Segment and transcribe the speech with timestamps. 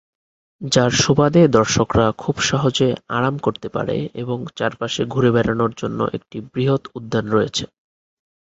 [0.61, 6.83] যার সুবাদে দর্শকরা খুব সহজে আরাম করতে পারে এবং চারপাশে ঘুরে বেড়ানোর জন্য একটি বৃহৎ
[6.95, 7.63] উদ্যান রয়েছে।